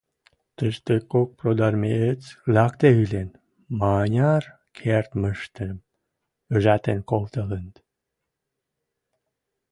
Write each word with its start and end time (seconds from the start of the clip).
Тӹштӹ 0.57 0.95
кок 1.13 1.29
продармеец 1.39 2.23
лӓкде 2.53 2.89
ӹлен, 3.03 3.29
маняр 3.79 4.43
кердмӹштӹм 4.77 5.77
ыжатен 6.55 6.99
колтылыныт. 7.09 7.75